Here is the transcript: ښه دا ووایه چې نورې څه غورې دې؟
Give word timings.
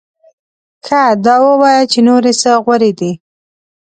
ښه 0.85 1.01
دا 1.25 1.35
ووایه 1.45 1.83
چې 1.91 1.99
نورې 2.07 2.33
څه 2.41 2.51
غورې 2.63 2.91
دې؟ 2.99 3.11